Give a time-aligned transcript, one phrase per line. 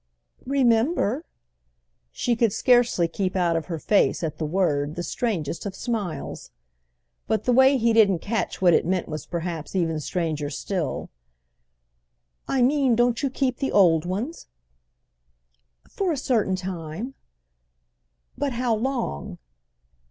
[0.47, 1.25] "Remember?"
[2.11, 6.49] she could scarcely keep out of her face, at the word, the strangest of smiles.
[7.27, 11.11] But the way he didn't catch what it meant was perhaps even stranger still.
[12.47, 14.47] "I mean, don't you keep the old ones?"
[15.87, 17.13] "For a certain time."
[18.35, 19.37] "But how long?"